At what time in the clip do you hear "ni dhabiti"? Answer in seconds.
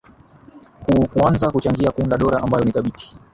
2.63-3.15